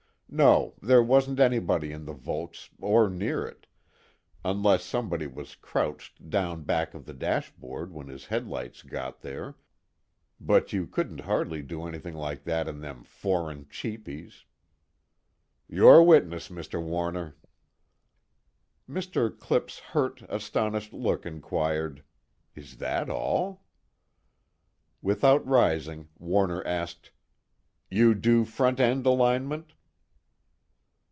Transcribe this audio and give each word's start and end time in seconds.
no, 0.33 0.73
there 0.81 1.03
wasn't 1.03 1.41
anybody 1.41 1.91
in 1.91 2.05
the 2.05 2.13
Volks 2.13 2.69
or 2.79 3.09
near 3.09 3.45
it, 3.45 3.67
unless 4.45 4.81
somebody 4.85 5.27
was 5.27 5.49
scrouched 5.49 6.29
down 6.29 6.63
back 6.63 6.93
of 6.93 7.03
the 7.03 7.11
dashboard 7.13 7.91
when 7.91 8.07
his 8.07 8.27
headlights 8.27 8.81
got 8.81 9.19
there, 9.19 9.57
but 10.39 10.71
you 10.71 10.87
couldn't 10.87 11.19
hardly 11.19 11.61
do 11.61 11.85
anything 11.85 12.13
like 12.15 12.45
that 12.45 12.65
in 12.69 12.79
them 12.79 13.03
foreign 13.03 13.65
cheapies 13.65 14.45
"Your 15.67 16.01
witness, 16.01 16.47
Mr. 16.47 16.81
Warner." 16.81 17.35
Mr. 18.89 19.37
Clipp's 19.37 19.79
hurt, 19.79 20.21
astonished 20.29 20.93
look 20.93 21.25
inquired: 21.25 22.05
Is 22.55 22.77
that 22.77 23.09
all? 23.09 23.65
Without 25.01 25.45
rising, 25.45 26.07
Warner 26.17 26.65
asked: 26.65 27.11
"You 27.89 28.15
do 28.15 28.45
front 28.45 28.79
end 28.79 29.05
alignment?" 29.05 29.73